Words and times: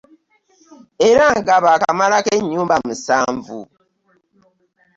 Era 1.09 1.25
nga 1.39 1.55
baakamalako 1.63 2.31
ennyumba 2.39 2.75
musanvu 2.85 3.59